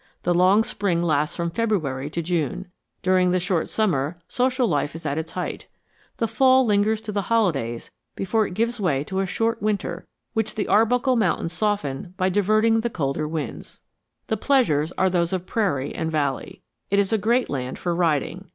[0.23, 2.71] The long spring lasts from February to June.
[3.03, 5.67] During the short summer, social life is at its height.
[6.17, 10.55] The fall lingers to the holidays before it gives way to a short winter, which
[10.55, 13.81] the Arbuckle Mountains soften by diverting the colder winds.
[14.25, 16.63] The pleasures are those of prairie and valley.
[16.89, 18.45] It is a great land for riding.